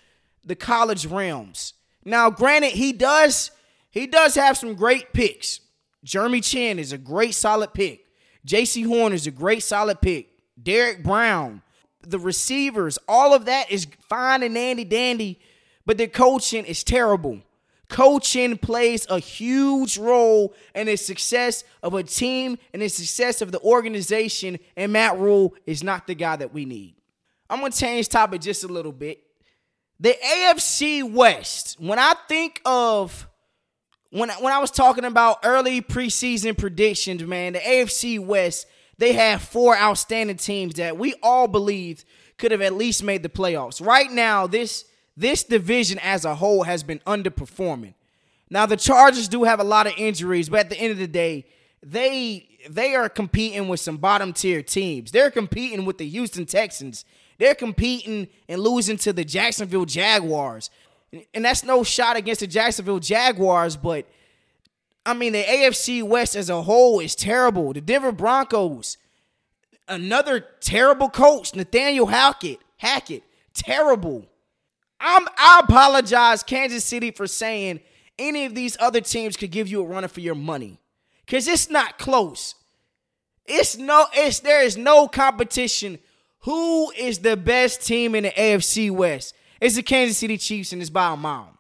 the 0.43 0.55
college 0.55 1.05
realms. 1.05 1.73
Now, 2.05 2.29
granted, 2.29 2.71
he 2.71 2.93
does, 2.93 3.51
he 3.89 4.07
does 4.07 4.35
have 4.35 4.57
some 4.57 4.75
great 4.75 5.13
picks. 5.13 5.59
Jeremy 6.03 6.41
Chinn 6.41 6.79
is 6.79 6.93
a 6.93 6.97
great 6.97 7.35
solid 7.35 7.73
pick. 7.73 8.05
Jaycee 8.47 8.85
Horn 8.85 9.11
is 9.11 9.27
a 9.27 9.31
great 9.31 9.63
solid 9.63 10.01
pick. 10.01 10.38
Derrick 10.61 11.03
Brown, 11.03 11.61
the 12.01 12.19
receivers, 12.19 12.97
all 13.07 13.33
of 13.33 13.45
that 13.45 13.71
is 13.71 13.87
fine 14.07 14.43
and 14.43 14.55
dandy 14.55 14.83
dandy, 14.83 15.39
but 15.85 15.97
the 15.97 16.07
coaching 16.07 16.65
is 16.65 16.83
terrible. 16.83 17.39
Coaching 17.89 18.57
plays 18.57 19.07
a 19.09 19.17
huge 19.17 19.97
role 19.97 20.53
in 20.75 20.85
the 20.85 20.95
success 20.95 21.63
of 21.81 21.95
a 21.95 22.03
team 22.03 22.57
and 22.71 22.83
the 22.83 22.87
success 22.87 23.41
of 23.41 23.51
the 23.51 23.59
organization, 23.61 24.59
and 24.77 24.93
Matt 24.93 25.17
Rhule 25.17 25.55
is 25.65 25.83
not 25.83 26.05
the 26.05 26.13
guy 26.13 26.35
that 26.35 26.53
we 26.53 26.65
need. 26.65 26.95
I'm 27.49 27.61
gonna 27.61 27.71
change 27.71 28.07
topic 28.09 28.41
just 28.41 28.63
a 28.63 28.67
little 28.67 28.91
bit. 28.91 29.23
The 29.99 30.15
AFC 30.23 31.03
West, 31.11 31.77
when 31.79 31.97
I 31.97 32.13
think 32.27 32.61
of 32.63 33.27
when 34.11 34.29
when 34.29 34.53
I 34.53 34.59
was 34.59 34.69
talking 34.69 35.03
about 35.03 35.39
early 35.43 35.81
preseason 35.81 36.55
predictions, 36.55 37.23
man, 37.23 37.53
the 37.53 37.59
AFC 37.59 38.19
West 38.19 38.67
they 38.99 39.13
have 39.13 39.41
four 39.41 39.75
outstanding 39.77 40.37
teams 40.37 40.75
that 40.75 40.97
we 40.97 41.15
all 41.23 41.47
believed 41.47 42.03
could 42.37 42.51
have 42.51 42.61
at 42.61 42.73
least 42.73 43.01
made 43.01 43.23
the 43.23 43.29
playoffs. 43.29 43.83
Right 43.83 44.11
now, 44.11 44.45
this 44.45 44.85
this 45.17 45.43
division 45.43 45.99
as 45.99 46.25
a 46.25 46.35
whole 46.35 46.63
has 46.63 46.83
been 46.83 46.99
underperforming. 47.07 47.93
Now 48.49 48.65
the 48.65 48.77
Chargers 48.77 49.27
do 49.27 49.45
have 49.45 49.59
a 49.59 49.63
lot 49.63 49.87
of 49.87 49.93
injuries, 49.97 50.49
but 50.49 50.59
at 50.61 50.69
the 50.69 50.77
end 50.77 50.91
of 50.91 50.97
the 50.97 51.07
day, 51.07 51.45
they 51.81 52.47
they 52.69 52.93
are 52.93 53.07
competing 53.07 53.69
with 53.69 53.79
some 53.79 53.97
bottom 53.97 54.33
tier 54.33 54.61
teams. 54.61 55.11
They're 55.11 55.31
competing 55.31 55.85
with 55.85 55.97
the 55.97 56.07
Houston 56.07 56.45
Texans. 56.45 57.05
They're 57.37 57.55
competing 57.55 58.27
and 58.49 58.61
losing 58.61 58.97
to 58.97 59.13
the 59.13 59.23
Jacksonville 59.23 59.85
Jaguars. 59.85 60.69
And 61.33 61.45
that's 61.45 61.63
no 61.63 61.83
shot 61.83 62.17
against 62.17 62.41
the 62.41 62.47
Jacksonville 62.47 62.99
Jaguars, 62.99 63.77
but 63.77 64.05
I 65.05 65.13
mean, 65.13 65.33
the 65.33 65.43
AFC 65.43 66.03
West 66.03 66.35
as 66.35 66.49
a 66.49 66.61
whole 66.61 66.99
is 66.99 67.15
terrible. 67.15 67.73
The 67.73 67.81
Denver 67.81 68.11
Broncos, 68.11 68.97
another 69.87 70.45
terrible 70.61 71.09
coach, 71.09 71.55
Nathaniel 71.55 72.07
Hackett. 72.07 72.59
Hackett, 72.77 73.23
terrible. 73.53 74.25
I'm, 74.99 75.27
I 75.37 75.61
apologize, 75.63 76.43
Kansas 76.43 76.83
City, 76.83 77.11
for 77.11 77.27
saying 77.27 77.79
any 78.17 78.45
of 78.45 78.55
these 78.55 78.77
other 78.79 79.01
teams 79.01 79.37
could 79.37 79.51
give 79.51 79.67
you 79.67 79.81
a 79.81 79.85
runner 79.85 80.07
for 80.07 80.19
your 80.19 80.35
money, 80.35 80.79
because 81.25 81.47
it's 81.47 81.69
not 81.69 81.97
close. 81.97 82.55
It's 83.45 83.77
no, 83.77 84.05
it's 84.13 84.39
there 84.41 84.61
is 84.61 84.77
no 84.77 85.07
competition. 85.07 85.99
Who 86.41 86.91
is 86.91 87.19
the 87.19 87.35
best 87.35 87.85
team 87.85 88.15
in 88.15 88.23
the 88.23 88.31
AFC 88.31 88.91
West? 88.91 89.35
It's 89.59 89.75
the 89.75 89.83
Kansas 89.83 90.17
City 90.17 90.37
Chiefs, 90.37 90.71
and 90.71 90.81
it's 90.81 90.89
by 90.89 91.13
a 91.13 91.17
mile. 91.17 91.57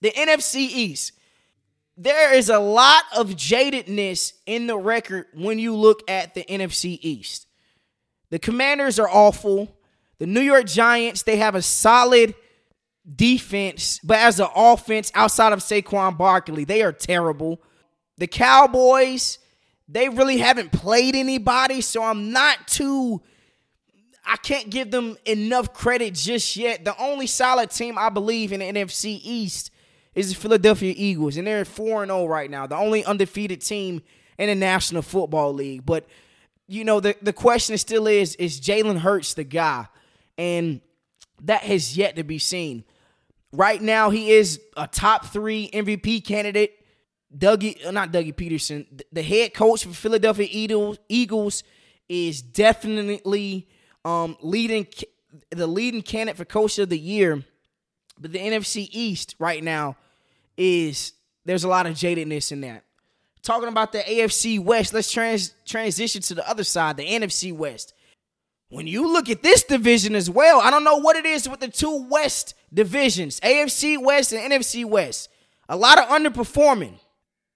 The 0.00 0.10
NFC 0.10 0.56
East 0.56 1.12
there 1.96 2.34
is 2.34 2.48
a 2.48 2.58
lot 2.58 3.04
of 3.16 3.30
jadedness 3.30 4.32
in 4.46 4.66
the 4.66 4.76
record 4.76 5.26
when 5.34 5.58
you 5.58 5.74
look 5.74 6.08
at 6.08 6.34
the 6.34 6.44
NFC 6.44 6.98
East. 7.02 7.46
The 8.30 8.38
Commanders 8.38 8.98
are 8.98 9.08
awful. 9.08 9.76
The 10.18 10.26
New 10.26 10.40
York 10.40 10.66
Giants, 10.66 11.22
they 11.22 11.36
have 11.36 11.54
a 11.54 11.62
solid 11.62 12.34
defense, 13.14 14.00
but 14.02 14.18
as 14.18 14.40
an 14.40 14.48
offense 14.56 15.12
outside 15.14 15.52
of 15.52 15.60
Saquon 15.60 16.16
Barkley, 16.16 16.64
they 16.64 16.82
are 16.82 16.92
terrible. 16.92 17.60
The 18.16 18.26
Cowboys, 18.26 19.38
they 19.88 20.08
really 20.08 20.38
haven't 20.38 20.72
played 20.72 21.14
anybody, 21.14 21.80
so 21.80 22.02
I'm 22.02 22.32
not 22.32 22.66
too 22.66 23.22
I 24.26 24.36
can't 24.36 24.70
give 24.70 24.90
them 24.90 25.16
enough 25.26 25.74
credit 25.74 26.14
just 26.14 26.56
yet. 26.56 26.84
The 26.84 26.96
only 27.00 27.26
solid 27.26 27.70
team 27.70 27.98
I 27.98 28.08
believe 28.08 28.52
in 28.52 28.60
the 28.60 28.66
NFC 28.66 29.20
East 29.22 29.70
is 30.14 30.30
the 30.30 30.34
Philadelphia 30.34 30.94
Eagles, 30.96 31.36
and 31.36 31.46
they're 31.46 31.64
4 31.64 32.06
0 32.06 32.26
right 32.26 32.50
now, 32.50 32.66
the 32.66 32.76
only 32.76 33.04
undefeated 33.04 33.60
team 33.60 34.02
in 34.38 34.48
the 34.48 34.54
National 34.54 35.02
Football 35.02 35.54
League. 35.54 35.84
But, 35.84 36.06
you 36.66 36.84
know, 36.84 37.00
the, 37.00 37.16
the 37.22 37.32
question 37.32 37.76
still 37.78 38.06
is 38.06 38.34
is 38.36 38.60
Jalen 38.60 38.98
Hurts 38.98 39.34
the 39.34 39.44
guy? 39.44 39.86
And 40.36 40.80
that 41.42 41.62
has 41.62 41.96
yet 41.96 42.16
to 42.16 42.24
be 42.24 42.38
seen. 42.38 42.84
Right 43.52 43.80
now, 43.80 44.10
he 44.10 44.32
is 44.32 44.60
a 44.76 44.86
top 44.88 45.26
three 45.26 45.70
MVP 45.72 46.24
candidate. 46.24 46.80
Dougie, 47.36 47.84
uh, 47.84 47.90
not 47.90 48.12
Dougie 48.12 48.34
Pederson, 48.34 49.02
the 49.12 49.22
head 49.22 49.54
coach 49.54 49.84
for 49.84 49.92
Philadelphia 49.92 50.46
Eagles, 50.50 50.98
Eagles 51.08 51.64
is 52.08 52.42
definitely 52.42 53.68
um, 54.04 54.36
leading 54.40 54.86
the 55.50 55.66
leading 55.66 56.02
candidate 56.02 56.36
for 56.36 56.44
coach 56.44 56.78
of 56.78 56.90
the 56.90 56.98
year. 56.98 57.44
But 58.20 58.32
the 58.32 58.38
NFC 58.38 58.88
East 58.92 59.34
right 59.38 59.62
now 59.62 59.96
is 60.56 61.12
there's 61.44 61.64
a 61.64 61.68
lot 61.68 61.86
of 61.86 61.94
jadedness 61.94 62.52
in 62.52 62.60
that. 62.62 62.84
Talking 63.42 63.68
about 63.68 63.92
the 63.92 63.98
AFC 63.98 64.58
West, 64.58 64.94
let's 64.94 65.12
trans- 65.12 65.54
transition 65.66 66.22
to 66.22 66.34
the 66.34 66.48
other 66.48 66.64
side, 66.64 66.96
the 66.96 67.06
NFC 67.06 67.52
West. 67.52 67.92
When 68.70 68.86
you 68.86 69.12
look 69.12 69.28
at 69.28 69.42
this 69.42 69.62
division 69.62 70.14
as 70.14 70.30
well, 70.30 70.60
I 70.60 70.70
don't 70.70 70.84
know 70.84 70.96
what 70.96 71.16
it 71.16 71.26
is 71.26 71.48
with 71.48 71.60
the 71.60 71.68
two 71.68 72.06
West 72.08 72.54
divisions, 72.72 73.38
AFC 73.40 74.02
West 74.02 74.32
and 74.32 74.52
NFC 74.52 74.84
West. 74.84 75.28
A 75.68 75.76
lot 75.76 75.98
of 75.98 76.08
underperforming. 76.08 76.98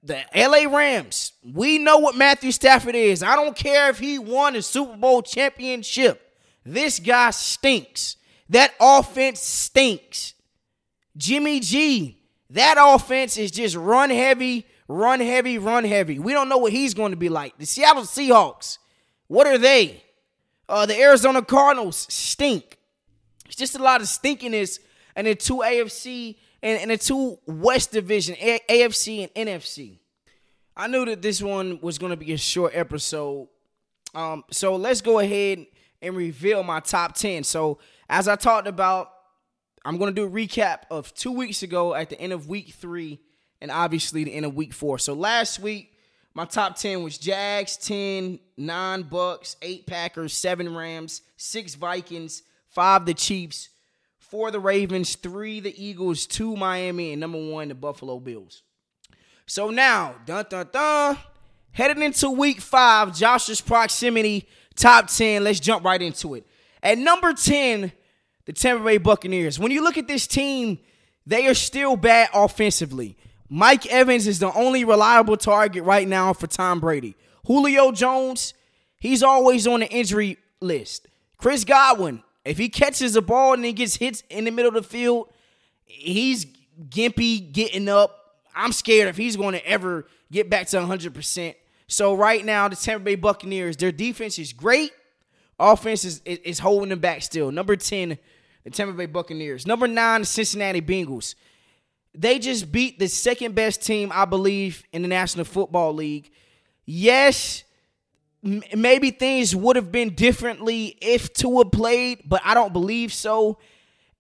The 0.03 0.23
LA 0.35 0.73
Rams, 0.73 1.33
we 1.43 1.79
know 1.79 1.99
what 1.99 2.15
Matthew 2.15 2.53
Stafford 2.53 2.95
is. 2.95 3.23
I 3.23 3.35
don't 3.35 3.57
care 3.57 3.91
if 3.91 3.99
he 3.99 4.19
won 4.19 4.55
a 4.55 4.63
Super 4.63 4.97
Bowl 4.97 5.23
championship. 5.23 6.37
This 6.65 7.01
guy 7.01 7.31
stinks. 7.31 8.17
That 8.49 8.75
offense 8.81 9.41
stinks. 9.41 10.35
Jimmy 11.19 11.61
G, 11.61 12.17
that 12.51 12.77
offense 12.79 13.37
is 13.37 13.51
just 13.51 13.77
run 13.77 14.09
heavy, 14.09 14.67
run 14.87 15.21
heavy, 15.21 15.59
run 15.59 15.85
heavy. 15.85 16.19
We 16.19 16.33
don't 16.33 16.49
know 16.49 16.59
what 16.59 16.73
he's 16.73 16.95
going 16.95 17.11
to 17.11 17.17
be 17.17 17.29
like. 17.29 17.59
The 17.59 17.67
Seattle 17.67 18.05
Seahawks, 18.05 18.79
what 19.27 19.47
are 19.47 19.59
they? 19.59 20.03
Uh, 20.69 20.87
the 20.87 20.99
Arizona 20.99 21.43
Cardinals 21.43 22.07
stink. 22.09 22.79
It's 23.47 23.57
just 23.57 23.75
a 23.75 23.83
lot 23.83 24.01
of 24.01 24.07
stinkiness 24.07 24.79
and 25.17 25.27
the 25.27 25.35
two 25.35 25.57
AFC 25.57 26.37
and, 26.63 26.81
and 26.81 26.91
the 26.91 26.99
two 26.99 27.39
West 27.47 27.93
Division, 27.93 28.37
A- 28.41 28.61
AFC 28.69 29.29
and 29.35 29.49
NFC. 29.49 29.99
I 30.77 30.87
knew 30.87 31.05
that 31.07 31.23
this 31.23 31.43
one 31.43 31.81
was 31.83 31.99
going 31.99 32.11
to 32.11 32.17
be 32.17 32.33
a 32.33 32.39
short 32.39 32.73
episode. 32.75 33.49
Um, 34.15 34.45
so 34.53 34.77
let's 34.77 35.01
go 35.01 35.19
ahead 35.19 35.67
and 36.01 36.17
reveal 36.17 36.63
my 36.63 36.81
top 36.81 37.15
10. 37.15 37.43
So, 37.45 37.79
as 38.09 38.29
I 38.29 38.37
talked 38.37 38.69
about, 38.69 39.11
I'm 39.85 39.99
going 39.99 40.15
to 40.15 40.21
do 40.21 40.27
a 40.27 40.31
recap 40.31 40.81
of 40.91 41.15
two 41.15 41.33
weeks 41.33 41.63
ago 41.63 41.95
at 41.95 42.11
the 42.11 42.21
end 42.21 42.33
of 42.33 42.49
week 42.49 42.75
three 42.75 43.21
and 43.61 43.71
obviously 43.71 44.25
the 44.25 44.35
end 44.35 44.47
of 44.47 44.55
week 44.55 44.73
four. 44.73 44.99
So, 44.99 45.15
last 45.15 45.59
week, 45.61 45.93
my 46.35 46.45
top 46.45 46.77
10 46.77 47.03
was 47.03 47.19
Jags 47.19 47.77
10, 47.77 48.39
9 48.57 49.03
Bucks, 49.03 49.57
8 49.61 49.87
Packers, 49.87 50.33
7 50.33 50.75
Rams, 50.75 51.23
6 51.37 51.75
Vikings, 51.75 52.43
5 52.69 53.07
the 53.07 53.15
Chiefs, 53.15 53.71
4 54.19 54.51
the 54.51 54.61
Ravens, 54.61 55.17
3 55.17 55.61
the 55.61 55.85
Eagles, 55.85 56.27
2 56.27 56.55
Miami, 56.57 57.13
and 57.13 57.21
number 57.21 57.39
1 57.39 57.69
the 57.69 57.75
Buffalo 57.75 58.21
Bills. 58.21 58.63
So 59.47 59.71
now, 59.71 60.17
dun 60.27 60.45
dun 60.49 60.69
dun, 60.71 61.19
heading 61.73 62.03
into 62.03 62.31
week 62.31 62.61
5, 62.61 63.17
Josh's 63.17 63.61
proximity 63.61 64.47
top 64.77 65.09
10. 65.09 65.43
Let's 65.43 65.59
jump 65.59 65.85
right 65.85 66.01
into 66.01 66.35
it. 66.35 66.47
At 66.83 66.99
number 66.99 67.33
10, 67.33 67.91
the 68.49 68.55
Tampa 68.55 68.83
Bay 68.83 68.97
Buccaneers. 68.97 69.59
When 69.59 69.71
you 69.71 69.85
look 69.85 69.99
at 69.99 70.09
this 70.09 70.27
team, 70.27 70.79
they 71.27 71.47
are 71.49 71.55
still 71.55 71.97
bad 71.97 72.31
offensively. 72.33 73.15
Mike 73.51 73.85
Evans 73.85 74.27
is 74.27 74.39
the 74.39 74.51
only 74.55 74.87
reliable 74.87 75.37
target 75.37 75.85
right 75.85 76.09
now 76.09 76.33
for 76.33 76.47
Tom 76.47 76.81
Brady. 76.81 77.15
Julio 77.47 77.93
Jones, 77.93 78.55
he's 79.01 79.23
always 79.23 79.67
on 79.67 79.81
the 79.81 79.89
injury 79.89 80.39
list. 80.63 81.09
Chris 81.37 81.63
Godwin, 81.63 82.23
if 82.43 82.57
he 82.57 82.71
catches 82.71 83.17
a 83.17 83.21
ball 83.21 83.53
and 83.53 83.63
he 83.67 83.75
gets 83.75 83.97
hit 83.97 84.23
in 84.31 84.45
the 84.45 84.51
middle 84.51 84.75
of 84.75 84.83
the 84.83 84.89
field, 84.89 85.31
he's 85.85 86.47
gimpy 86.89 87.53
getting 87.53 87.87
up. 87.87 88.39
I'm 88.57 88.73
scared 88.73 89.09
if 89.09 89.19
he's 89.19 89.37
going 89.37 89.53
to 89.53 89.67
ever 89.69 90.07
get 90.33 90.49
back 90.49 90.69
to 90.69 90.79
100%. 90.79 91.55
So 91.87 92.15
right 92.15 92.43
now, 92.43 92.67
the 92.69 92.77
Tampa 92.77 93.05
Bay 93.05 93.15
Buccaneers, 93.15 93.77
their 93.77 93.93
defense 93.93 94.39
is 94.39 94.55
great. 94.55 94.93
Offense 95.61 96.07
is, 96.07 96.23
is, 96.25 96.39
is 96.39 96.59
holding 96.61 96.89
them 96.89 97.01
back 97.01 97.21
still. 97.21 97.51
Number 97.51 97.77
10, 97.77 98.17
the 98.71 98.77
Tampa 98.77 98.93
Bay 98.93 99.07
Buccaneers. 99.07 99.67
Number 99.67 99.89
9, 99.89 100.21
the 100.21 100.27
Cincinnati 100.27 100.81
Bengals. 100.81 101.35
They 102.15 102.39
just 102.39 102.71
beat 102.73 102.99
the 102.99 103.09
second 103.09 103.55
best 103.55 103.83
team, 103.83 104.11
I 104.13 104.25
believe, 104.25 104.83
in 104.93 105.03
the 105.03 105.09
National 105.09 105.45
Football 105.45 105.95
League. 105.95 106.31
Yes, 106.85 107.65
m- 108.45 108.63
maybe 108.75 109.11
things 109.11 109.55
would 109.55 109.77
have 109.77 109.93
been 109.93 110.15
differently 110.15 110.97
if 111.01 111.33
Tua 111.33 111.65
played, 111.67 112.23
but 112.25 112.41
I 112.45 112.55
don't 112.55 112.73
believe 112.73 113.13
so. 113.13 113.59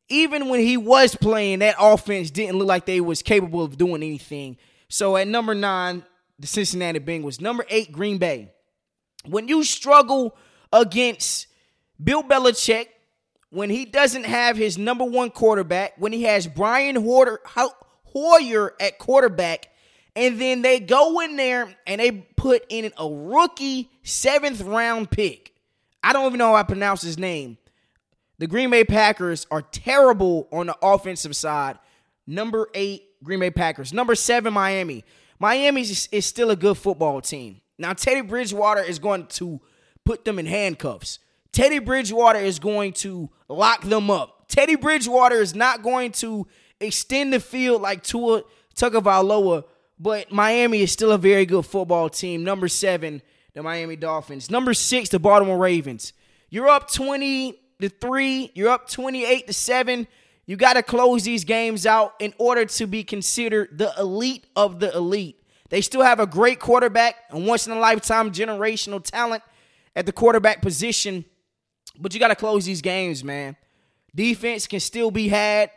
Even 0.09 0.49
when 0.49 0.61
he 0.61 0.77
was 0.77 1.15
playing, 1.15 1.59
that 1.59 1.75
offense 1.79 2.31
didn't 2.31 2.57
look 2.57 2.69
like 2.69 2.87
they 2.87 3.01
was 3.01 3.23
capable 3.23 3.63
of 3.63 3.77
doing 3.77 4.03
anything. 4.03 4.57
So 4.89 5.17
at 5.17 5.29
number 5.29 5.55
nine, 5.55 6.05
the 6.39 6.47
Cincinnati 6.47 7.01
Bengals. 7.01 7.41
Number 7.41 7.65
eight, 7.69 7.93
Green 7.93 8.19
Bay. 8.19 8.53
When 9.27 9.49
you 9.49 9.65
struggle 9.65 10.37
against 10.73 11.49
Bill 12.03 12.23
Belichick, 12.23 12.87
when 13.51 13.71
he 13.71 13.85
doesn't 13.85 14.25
have 14.25 14.57
his 14.57 14.77
number 14.77 15.05
one 15.05 15.31
quarterback, 15.31 15.95
when 15.99 16.13
he 16.13 16.25
has 16.25 16.47
Brian 16.47 16.97
Hoyer, 16.97 17.41
Hoyer 18.05 18.75
at 18.81 18.99
quarterback, 18.99 19.69
and 20.15 20.41
then 20.41 20.63
they 20.63 20.81
go 20.81 21.21
in 21.21 21.37
there 21.37 21.75
and 21.87 22.01
they 22.01 22.11
put 22.11 22.65
in 22.69 22.93
a 22.99 23.09
rookie 23.09 23.91
seventh 24.03 24.61
round 24.61 25.11
pick. 25.11 25.53
I 26.03 26.13
don't 26.13 26.27
even 26.27 26.39
know 26.39 26.49
how 26.49 26.55
I 26.57 26.63
pronounce 26.63 27.03
his 27.03 27.19
name. 27.19 27.59
The 28.39 28.47
Green 28.47 28.71
Bay 28.71 28.85
Packers 28.85 29.47
are 29.51 29.63
terrible 29.63 30.49
on 30.53 30.67
the 30.67 30.77
offensive 30.81 31.35
side. 31.35 31.79
Number 32.27 32.69
eight, 32.75 33.05
Green 33.23 33.41
Bay 33.41 33.51
Packers. 33.51 33.93
Number 33.93 34.15
seven, 34.15 34.53
Miami. 34.53 35.05
Miami 35.39 35.83
is, 35.83 36.09
is 36.13 36.27
still 36.27 36.51
a 36.51 36.57
good 36.57 36.77
football 36.77 37.21
team. 37.21 37.61
Now, 37.79 37.93
Teddy 37.93 38.21
Bridgewater 38.23 38.83
is 38.83 38.99
going 38.99 39.27
to 39.27 39.61
put 40.05 40.25
them 40.25 40.39
in 40.39 40.47
handcuffs. 40.47 41.19
Teddy 41.53 41.79
Bridgewater 41.79 42.39
is 42.39 42.59
going 42.59 42.93
to 42.95 43.31
lock 43.49 43.83
them 43.83 44.11
up. 44.11 44.47
Teddy 44.49 44.77
Bridgewater 44.77 45.37
is 45.37 45.55
not 45.55 45.83
going 45.83 46.13
to 46.13 46.47
extend 46.81 47.33
the 47.33 47.41
field 47.41 47.83
like 47.83 48.03
Tua 48.03 48.43
Tagovailoa, 48.75 49.65
but 49.99 50.31
Miami 50.31 50.83
is 50.83 50.93
still 50.93 51.13
a 51.13 51.19
very 51.19 51.47
good 51.47 51.67
football 51.67 52.09
team. 52.09 52.45
Number 52.45 52.69
seven, 52.69 53.23
the 53.55 53.63
Miami 53.63 53.97
Dolphins. 53.97 54.51
Number 54.51 54.75
six, 54.75 55.09
the 55.09 55.19
Baltimore 55.19 55.59
Ravens. 55.59 56.13
You're 56.51 56.69
up 56.69 56.91
20 56.91 57.59
to 57.81 57.89
3, 57.89 58.53
you're 58.55 58.71
up 58.71 58.89
28 58.89 59.47
to 59.47 59.53
7. 59.53 60.07
You 60.47 60.57
got 60.57 60.75
to 60.75 60.83
close 60.83 61.25
these 61.25 61.45
games 61.45 61.85
out 61.85 62.15
in 62.21 62.33
order 62.39 62.65
to 62.65 62.87
be 62.87 63.05
considered 63.05 63.77
the 63.77 63.93
elite 63.99 64.47
of 64.57 64.81
the 64.81 64.95
elite. 64.95 65.43
They 65.69 65.83
still 65.83 66.03
have 66.03 66.21
a 66.21 66.27
great 66.27 66.59
quarterback 66.59 67.17
and 67.31 67.47
once 67.47 67.67
in 67.67 67.73
a 67.75 67.79
lifetime 67.79 68.33
generational 68.33 69.03
talent 69.03 69.43
at 69.95 70.07
the 70.07 70.13
quarterback 70.13 70.63
position, 70.63 71.27
but 72.01 72.15
you 72.15 72.21
got 72.21 72.29
to 72.29 72.37
close 72.37 72.65
these 72.65 72.83
games, 72.83 73.25
man. 73.25 73.57
Defense 74.15 74.67
can 74.67 74.81
still 74.81 75.11
be 75.11 75.29
had. 75.29 75.71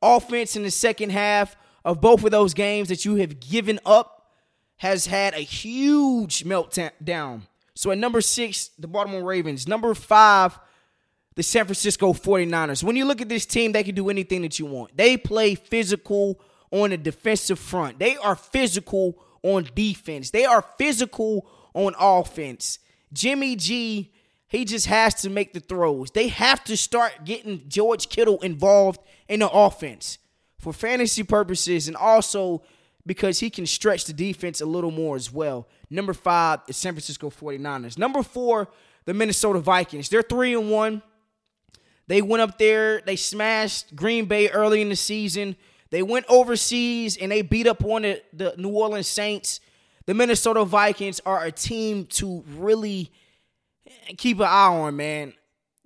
Offense 0.00 0.56
in 0.56 0.62
the 0.62 0.70
second 0.70 1.10
half 1.10 1.56
of 1.84 2.00
both 2.00 2.24
of 2.24 2.30
those 2.30 2.54
games 2.54 2.88
that 2.88 3.04
you 3.04 3.16
have 3.16 3.40
given 3.40 3.80
up 3.84 4.32
has 4.76 5.06
had 5.06 5.34
a 5.34 5.38
huge 5.38 6.44
meltdown. 6.44 7.42
So 7.74 7.90
at 7.90 7.98
number 7.98 8.20
six, 8.20 8.70
the 8.78 8.88
Baltimore 8.88 9.24
Ravens. 9.24 9.66
Number 9.66 9.94
five, 9.94 10.58
the 11.34 11.42
San 11.42 11.64
Francisco 11.64 12.12
49ers. 12.12 12.82
When 12.82 12.96
you 12.96 13.04
look 13.04 13.20
at 13.20 13.28
this 13.28 13.46
team, 13.46 13.72
they 13.72 13.84
can 13.84 13.94
do 13.94 14.10
anything 14.10 14.42
that 14.42 14.58
you 14.58 14.66
want. 14.66 14.96
They 14.96 15.16
play 15.16 15.54
physical 15.54 16.40
on 16.70 16.90
the 16.90 16.96
defensive 16.96 17.58
front. 17.58 17.98
They 17.98 18.16
are 18.16 18.34
physical 18.34 19.18
on 19.42 19.68
defense. 19.74 20.30
They 20.30 20.44
are 20.44 20.64
physical 20.76 21.48
on 21.74 21.94
offense. 21.98 22.80
Jimmy 23.12 23.56
G, 23.56 24.12
he 24.48 24.64
just 24.64 24.86
has 24.86 25.14
to 25.16 25.30
make 25.30 25.52
the 25.52 25.60
throws. 25.60 26.10
They 26.10 26.28
have 26.28 26.64
to 26.64 26.76
start 26.76 27.24
getting 27.24 27.62
George 27.68 28.08
Kittle 28.08 28.40
involved 28.40 29.00
in 29.28 29.40
the 29.40 29.50
offense 29.50 30.18
for 30.58 30.72
fantasy 30.72 31.22
purposes 31.22 31.86
and 31.86 31.96
also 31.96 32.62
because 33.06 33.40
he 33.40 33.50
can 33.50 33.66
stretch 33.66 34.06
the 34.06 34.12
defense 34.12 34.60
a 34.60 34.66
little 34.66 34.90
more 34.90 35.16
as 35.16 35.32
well. 35.32 35.68
Number 35.90 36.12
five, 36.12 36.60
the 36.66 36.72
San 36.72 36.94
Francisco 36.94 37.30
49ers. 37.30 37.98
Number 37.98 38.22
four, 38.22 38.68
the 39.04 39.14
Minnesota 39.14 39.58
Vikings. 39.60 40.08
They're 40.08 40.22
three 40.22 40.54
and 40.54 40.70
one. 40.70 41.02
They 42.06 42.22
went 42.22 42.40
up 42.40 42.58
there, 42.58 43.02
they 43.04 43.16
smashed 43.16 43.94
Green 43.94 44.24
Bay 44.24 44.48
early 44.48 44.80
in 44.80 44.88
the 44.88 44.96
season. 44.96 45.56
They 45.90 46.02
went 46.02 46.24
overseas 46.28 47.18
and 47.18 47.30
they 47.30 47.42
beat 47.42 47.66
up 47.66 47.84
on 47.84 48.02
the, 48.02 48.22
the 48.32 48.54
New 48.56 48.70
Orleans 48.70 49.08
Saints. 49.08 49.60
The 50.06 50.14
Minnesota 50.14 50.64
Vikings 50.64 51.20
are 51.26 51.44
a 51.44 51.52
team 51.52 52.06
to 52.06 52.42
really 52.56 53.12
keep 54.16 54.38
an 54.38 54.46
eye 54.46 54.66
on, 54.66 54.96
man. 54.96 55.34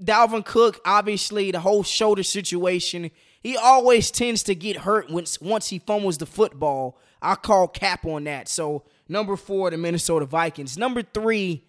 Dalvin 0.02 0.44
Cook, 0.44 0.80
obviously, 0.84 1.50
the 1.50 1.60
whole 1.60 1.82
shoulder 1.82 2.22
situation. 2.22 3.10
He 3.40 3.56
always 3.56 4.10
tends 4.10 4.42
to 4.44 4.54
get 4.54 4.78
hurt 4.78 5.10
once 5.10 5.40
once 5.40 5.68
he 5.68 5.78
fumbles 5.78 6.18
the 6.18 6.26
football. 6.26 6.98
I 7.20 7.34
call 7.36 7.68
cap 7.68 8.04
on 8.04 8.24
that. 8.24 8.48
So 8.48 8.84
number 9.08 9.36
four, 9.36 9.70
the 9.70 9.76
Minnesota 9.76 10.26
Vikings. 10.26 10.76
Number 10.76 11.02
three, 11.02 11.64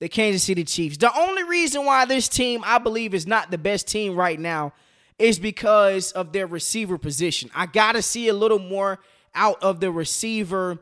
the 0.00 0.08
Kansas 0.08 0.44
City 0.44 0.64
Chiefs. 0.64 0.96
The 0.96 1.14
only 1.18 1.44
reason 1.44 1.84
why 1.84 2.04
this 2.04 2.28
team, 2.28 2.62
I 2.64 2.78
believe, 2.78 3.14
is 3.14 3.26
not 3.26 3.50
the 3.50 3.58
best 3.58 3.88
team 3.88 4.16
right 4.16 4.38
now 4.38 4.72
is 5.18 5.38
because 5.38 6.12
of 6.12 6.32
their 6.32 6.46
receiver 6.46 6.96
position. 6.96 7.50
I 7.54 7.66
gotta 7.66 8.02
see 8.02 8.28
a 8.28 8.34
little 8.34 8.60
more 8.60 9.00
out 9.34 9.62
of 9.62 9.80
the 9.80 9.90
receiver, 9.90 10.78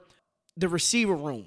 the 0.56 0.68
receiver 0.68 1.14
room. 1.14 1.46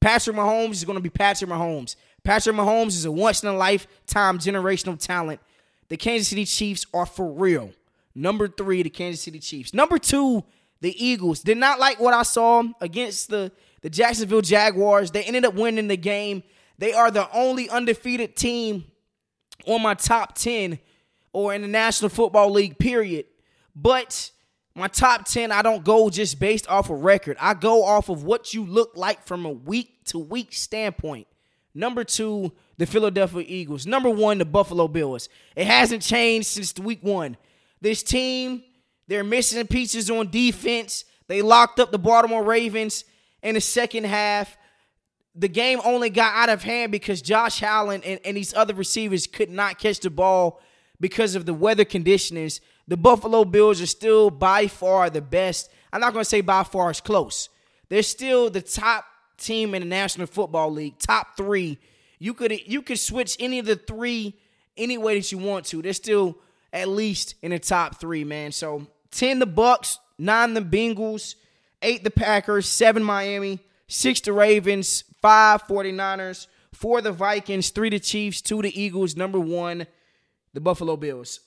Patrick 0.00 0.36
Mahomes 0.36 0.72
is 0.72 0.84
gonna 0.84 1.00
be 1.00 1.10
Patrick 1.10 1.50
Mahomes. 1.50 1.96
Patrick 2.22 2.56
Mahomes 2.56 2.88
is 2.88 3.04
a 3.04 3.12
once 3.12 3.42
in 3.42 3.48
a 3.48 3.56
lifetime 3.56 4.38
generational 4.38 4.98
talent. 4.98 5.40
The 5.88 5.96
Kansas 5.96 6.28
City 6.28 6.44
Chiefs 6.44 6.86
are 6.92 7.06
for 7.06 7.32
real. 7.32 7.72
Number 8.14 8.48
three, 8.48 8.82
the 8.82 8.90
Kansas 8.90 9.22
City 9.22 9.38
Chiefs. 9.38 9.72
Number 9.72 9.98
two, 9.98 10.44
the 10.80 11.04
Eagles. 11.04 11.40
Did 11.40 11.58
not 11.58 11.78
like 11.78 12.00
what 12.00 12.14
I 12.14 12.22
saw 12.22 12.62
against 12.80 13.28
the, 13.28 13.52
the 13.82 13.90
Jacksonville 13.90 14.42
Jaguars. 14.42 15.10
They 15.10 15.24
ended 15.24 15.44
up 15.44 15.54
winning 15.54 15.88
the 15.88 15.96
game. 15.96 16.42
They 16.78 16.92
are 16.92 17.10
the 17.10 17.30
only 17.32 17.68
undefeated 17.68 18.36
team 18.36 18.84
on 19.66 19.82
my 19.82 19.94
top 19.94 20.34
10 20.34 20.78
or 21.32 21.54
in 21.54 21.62
the 21.62 21.68
National 21.68 22.08
Football 22.08 22.50
League, 22.50 22.78
period. 22.78 23.26
But 23.76 24.30
my 24.74 24.88
top 24.88 25.26
10, 25.26 25.52
I 25.52 25.62
don't 25.62 25.84
go 25.84 26.10
just 26.10 26.40
based 26.40 26.68
off 26.68 26.90
of 26.90 27.02
record. 27.02 27.36
I 27.40 27.54
go 27.54 27.84
off 27.84 28.08
of 28.08 28.24
what 28.24 28.54
you 28.54 28.64
look 28.64 28.92
like 28.96 29.24
from 29.24 29.44
a 29.44 29.50
week 29.50 30.04
to 30.06 30.18
week 30.18 30.52
standpoint. 30.52 31.26
Number 31.74 32.04
two, 32.04 32.52
the 32.78 32.86
Philadelphia 32.86 33.44
Eagles. 33.46 33.86
Number 33.86 34.10
one, 34.10 34.38
the 34.38 34.44
Buffalo 34.44 34.88
Bills. 34.88 35.28
It 35.54 35.66
hasn't 35.66 36.02
changed 36.02 36.48
since 36.48 36.76
week 36.78 37.02
one. 37.02 37.36
This 37.80 38.02
team, 38.02 38.62
they're 39.06 39.24
missing 39.24 39.66
pieces 39.66 40.10
on 40.10 40.30
defense. 40.30 41.04
They 41.28 41.42
locked 41.42 41.78
up 41.78 41.92
the 41.92 41.98
Baltimore 41.98 42.42
Ravens 42.42 43.04
in 43.42 43.54
the 43.54 43.60
second 43.60 44.04
half. 44.04 44.56
The 45.34 45.48
game 45.48 45.80
only 45.84 46.10
got 46.10 46.34
out 46.34 46.48
of 46.48 46.62
hand 46.62 46.90
because 46.90 47.22
Josh 47.22 47.62
Allen 47.62 48.02
and, 48.04 48.18
and 48.24 48.36
these 48.36 48.52
other 48.52 48.74
receivers 48.74 49.26
could 49.26 49.48
not 49.48 49.78
catch 49.78 50.00
the 50.00 50.10
ball 50.10 50.60
because 50.98 51.34
of 51.34 51.46
the 51.46 51.54
weather 51.54 51.84
conditions. 51.84 52.60
The 52.88 52.96
Buffalo 52.96 53.44
Bills 53.44 53.80
are 53.80 53.86
still 53.86 54.30
by 54.30 54.66
far 54.66 55.08
the 55.08 55.22
best. 55.22 55.70
I'm 55.92 56.00
not 56.00 56.12
going 56.12 56.24
to 56.24 56.28
say 56.28 56.40
by 56.40 56.64
far 56.64 56.90
it's 56.90 57.00
close. 57.00 57.48
They're 57.88 58.02
still 58.02 58.50
the 58.50 58.60
top 58.60 59.04
team 59.40 59.74
in 59.74 59.82
the 59.82 59.88
National 59.88 60.26
Football 60.26 60.72
League, 60.72 60.98
top 60.98 61.36
three. 61.36 61.78
You 62.18 62.34
could 62.34 62.52
you 62.66 62.82
could 62.82 62.98
switch 62.98 63.36
any 63.40 63.58
of 63.58 63.66
the 63.66 63.76
three 63.76 64.34
any 64.76 64.98
way 64.98 65.18
that 65.18 65.32
you 65.32 65.38
want 65.38 65.66
to. 65.66 65.82
They're 65.82 65.92
still 65.92 66.38
at 66.72 66.88
least 66.88 67.34
in 67.42 67.50
the 67.50 67.58
top 67.58 68.00
three, 68.00 68.24
man. 68.24 68.52
So 68.52 68.86
ten 69.10 69.38
the 69.38 69.46
Bucks, 69.46 69.98
nine 70.18 70.54
the 70.54 70.60
Bengals, 70.60 71.34
eight 71.82 72.04
the 72.04 72.10
Packers, 72.10 72.66
seven 72.66 73.02
Miami, 73.02 73.58
six 73.88 74.20
the 74.20 74.32
Ravens, 74.32 75.04
five 75.20 75.66
49ers, 75.66 76.46
four 76.72 77.00
the 77.00 77.12
Vikings, 77.12 77.70
three 77.70 77.90
the 77.90 78.00
Chiefs, 78.00 78.40
two 78.40 78.62
the 78.62 78.80
Eagles, 78.80 79.16
number 79.16 79.40
one, 79.40 79.86
the 80.52 80.60
Buffalo 80.60 80.96
Bills. 80.96 81.40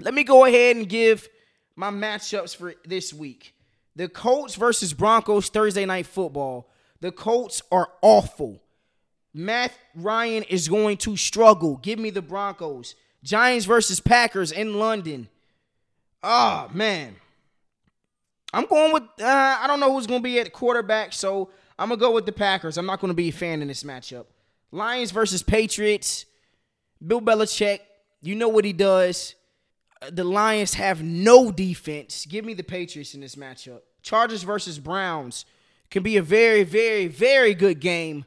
Let 0.00 0.14
me 0.14 0.24
go 0.24 0.44
ahead 0.44 0.76
and 0.76 0.88
give 0.88 1.28
my 1.76 1.90
matchups 1.90 2.56
for 2.56 2.74
this 2.84 3.12
week. 3.12 3.54
The 3.96 4.08
Colts 4.08 4.54
versus 4.54 4.92
Broncos 4.92 5.48
Thursday 5.48 5.84
night 5.84 6.06
football. 6.06 6.70
The 7.00 7.12
Colts 7.12 7.62
are 7.70 7.88
awful. 8.02 8.60
Matt 9.32 9.72
Ryan 9.94 10.42
is 10.44 10.68
going 10.68 10.96
to 10.98 11.16
struggle. 11.16 11.76
Give 11.76 11.98
me 11.98 12.10
the 12.10 12.22
Broncos. 12.22 12.94
Giants 13.22 13.66
versus 13.66 14.00
Packers 14.00 14.52
in 14.52 14.78
London. 14.78 15.28
Oh, 16.22 16.68
man. 16.72 17.16
I'm 18.52 18.66
going 18.66 18.92
with, 18.92 19.02
uh, 19.20 19.58
I 19.60 19.66
don't 19.66 19.80
know 19.80 19.92
who's 19.92 20.06
going 20.06 20.20
to 20.20 20.24
be 20.24 20.40
at 20.40 20.52
quarterback, 20.52 21.12
so 21.12 21.50
I'm 21.78 21.88
going 21.88 22.00
to 22.00 22.04
go 22.04 22.12
with 22.12 22.26
the 22.26 22.32
Packers. 22.32 22.78
I'm 22.78 22.86
not 22.86 23.00
going 23.00 23.10
to 23.10 23.16
be 23.16 23.28
a 23.28 23.32
fan 23.32 23.62
in 23.62 23.68
this 23.68 23.84
matchup. 23.84 24.26
Lions 24.72 25.10
versus 25.10 25.42
Patriots. 25.42 26.24
Bill 27.06 27.20
Belichick, 27.20 27.80
you 28.20 28.34
know 28.34 28.48
what 28.48 28.64
he 28.64 28.72
does. 28.72 29.34
The 30.10 30.24
Lions 30.24 30.74
have 30.74 31.02
no 31.02 31.52
defense. 31.52 32.26
Give 32.26 32.44
me 32.44 32.54
the 32.54 32.64
Patriots 32.64 33.14
in 33.14 33.20
this 33.20 33.36
matchup. 33.36 33.80
Chargers 34.02 34.42
versus 34.42 34.78
Browns 34.78 35.44
can 35.90 36.02
be 36.02 36.16
a 36.16 36.22
very, 36.22 36.64
very, 36.64 37.06
very 37.06 37.54
good 37.54 37.80
game. 37.80 38.24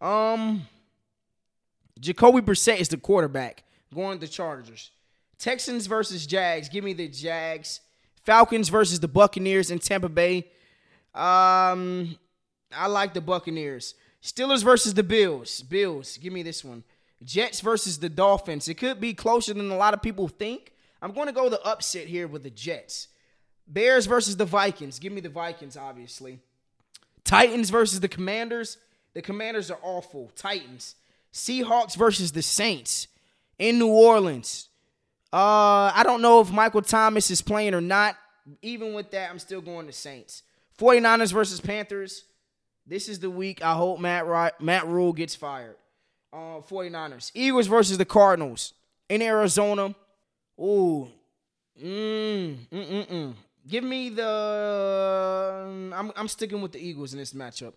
Um, 0.00 0.66
Jacoby 1.98 2.40
Brissett 2.40 2.78
is 2.78 2.88
the 2.88 2.96
quarterback 2.96 3.64
going 3.94 4.18
to 4.18 4.26
the 4.26 4.32
Chargers. 4.32 4.90
Texans 5.38 5.86
versus 5.86 6.26
Jags. 6.26 6.68
Give 6.68 6.84
me 6.84 6.92
the 6.92 7.08
Jags. 7.08 7.80
Falcons 8.24 8.68
versus 8.68 9.00
the 9.00 9.08
Buccaneers 9.08 9.70
in 9.70 9.78
Tampa 9.78 10.08
Bay. 10.08 10.46
Um, 11.14 12.16
I 12.72 12.86
like 12.88 13.14
the 13.14 13.20
Buccaneers. 13.20 13.94
Steelers 14.22 14.64
versus 14.64 14.94
the 14.94 15.02
Bills. 15.02 15.62
Bills. 15.62 16.18
Give 16.18 16.32
me 16.32 16.42
this 16.42 16.64
one. 16.64 16.82
Jets 17.22 17.60
versus 17.60 17.98
the 17.98 18.08
Dolphins. 18.08 18.68
It 18.68 18.74
could 18.74 19.00
be 19.00 19.14
closer 19.14 19.54
than 19.54 19.70
a 19.70 19.76
lot 19.76 19.94
of 19.94 20.02
people 20.02 20.28
think. 20.28 20.72
I'm 21.00 21.12
going 21.12 21.26
to 21.26 21.32
go 21.32 21.48
the 21.48 21.62
upset 21.62 22.06
here 22.06 22.26
with 22.26 22.42
the 22.42 22.50
Jets. 22.50 23.08
Bears 23.66 24.06
versus 24.06 24.36
the 24.36 24.44
Vikings. 24.44 24.98
Give 24.98 25.12
me 25.12 25.20
the 25.20 25.28
Vikings, 25.28 25.76
obviously. 25.76 26.40
Titans 27.24 27.70
versus 27.70 28.00
the 28.00 28.08
Commanders. 28.08 28.78
The 29.14 29.22
Commanders 29.22 29.70
are 29.70 29.78
awful. 29.82 30.30
Titans. 30.36 30.96
Seahawks 31.32 31.96
versus 31.96 32.32
the 32.32 32.42
Saints 32.42 33.08
in 33.58 33.78
New 33.78 33.88
Orleans. 33.88 34.68
Uh, 35.32 35.90
I 35.94 36.02
don't 36.04 36.22
know 36.22 36.40
if 36.40 36.52
Michael 36.52 36.82
Thomas 36.82 37.30
is 37.30 37.42
playing 37.42 37.74
or 37.74 37.80
not. 37.80 38.16
Even 38.62 38.94
with 38.94 39.10
that, 39.12 39.30
I'm 39.30 39.38
still 39.38 39.60
going 39.60 39.86
to 39.86 39.92
Saints. 39.92 40.42
49ers 40.78 41.32
versus 41.32 41.60
Panthers. 41.60 42.24
This 42.86 43.08
is 43.08 43.18
the 43.18 43.30
week 43.30 43.64
I 43.64 43.74
hope 43.74 43.98
Matt 43.98 44.60
Matt 44.60 44.86
Rhule 44.86 45.12
gets 45.12 45.34
fired. 45.34 45.76
Uh, 46.32 46.60
49ers. 46.68 47.30
Eagles 47.34 47.66
versus 47.66 47.96
the 47.96 48.04
Cardinals 48.04 48.74
in 49.08 49.22
Arizona. 49.22 49.94
Ooh. 50.60 51.08
Mm, 51.82 52.56
mm, 52.70 52.86
mm, 52.88 53.06
mm. 53.08 53.34
Give 53.66 53.82
me 53.82 54.10
the. 54.10 55.62
I'm 55.94 56.12
I'm 56.16 56.28
sticking 56.28 56.60
with 56.60 56.72
the 56.72 56.86
Eagles 56.86 57.12
in 57.12 57.18
this 57.18 57.32
matchup. 57.32 57.72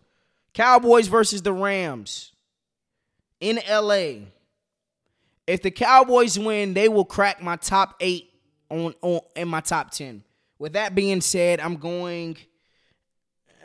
Cowboys 0.53 1.07
versus 1.07 1.41
the 1.41 1.53
Rams 1.53 2.33
in 3.39 3.59
LA. 3.69 4.25
If 5.45 5.61
the 5.61 5.71
Cowboys 5.71 6.37
win, 6.37 6.73
they 6.73 6.89
will 6.89 7.05
crack 7.05 7.41
my 7.41 7.55
top 7.55 7.95
eight 8.01 8.31
on, 8.69 8.93
on 9.01 9.21
in 9.35 9.47
my 9.47 9.61
top 9.61 9.91
ten. 9.91 10.23
With 10.59 10.73
that 10.73 10.93
being 10.93 11.21
said, 11.21 11.59
I'm 11.61 11.77
going. 11.77 12.37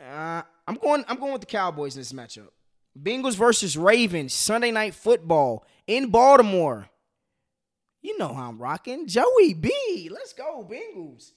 Uh, 0.01 0.43
I'm 0.65 0.75
going. 0.75 1.03
I'm 1.09 1.19
going 1.19 1.33
with 1.33 1.41
the 1.41 1.47
Cowboys 1.47 1.95
in 1.95 2.01
this 2.01 2.13
matchup. 2.13 2.49
Bengals 2.97 3.35
versus 3.35 3.75
Ravens 3.75 4.33
Sunday 4.33 4.71
night 4.71 4.93
football 4.93 5.65
in 5.87 6.09
Baltimore. 6.09 6.87
You 8.01 8.17
know 8.17 8.33
how 8.33 8.49
I'm 8.49 8.61
rocking. 8.61 9.07
Joey 9.07 9.53
B. 9.53 10.09
Let's 10.11 10.33
go 10.33 10.69
Bengals. 10.69 11.31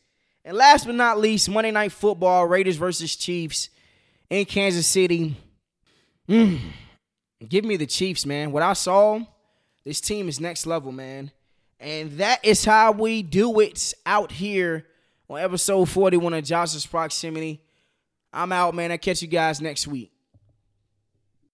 And 0.46 0.56
last 0.56 0.86
but 0.86 0.94
not 0.94 1.18
least, 1.18 1.50
Monday 1.50 1.72
Night 1.72 1.90
Football, 1.90 2.46
Raiders 2.46 2.76
versus 2.76 3.16
Chiefs 3.16 3.68
in 4.30 4.44
Kansas 4.44 4.86
City. 4.86 5.36
Mm. 6.28 6.60
Give 7.48 7.64
me 7.64 7.76
the 7.76 7.84
Chiefs, 7.84 8.24
man. 8.24 8.52
What 8.52 8.62
I 8.62 8.74
saw, 8.74 9.20
this 9.84 10.00
team 10.00 10.28
is 10.28 10.38
next 10.38 10.64
level, 10.64 10.92
man. 10.92 11.32
And 11.80 12.12
that 12.12 12.44
is 12.44 12.64
how 12.64 12.92
we 12.92 13.24
do 13.24 13.58
it 13.58 13.92
out 14.06 14.30
here 14.30 14.86
on 15.28 15.40
episode 15.40 15.88
41 15.88 16.34
of 16.34 16.44
Josh's 16.44 16.86
Proximity. 16.86 17.60
I'm 18.32 18.52
out, 18.52 18.72
man. 18.72 18.92
I'll 18.92 18.98
catch 18.98 19.22
you 19.22 19.28
guys 19.28 19.60
next 19.60 19.88
week. 19.88 20.12